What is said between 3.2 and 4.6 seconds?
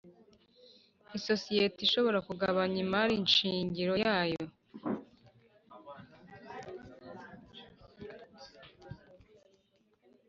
shingiro yayo